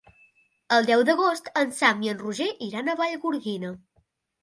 El 0.77 0.87
deu 0.87 1.03
d'agost 1.09 1.53
en 1.63 1.75
Sam 1.83 2.03
i 2.09 2.13
en 2.17 2.19
Roger 2.25 2.51
iran 2.71 2.89
a 2.89 2.99
Vallgorguina. 3.05 3.75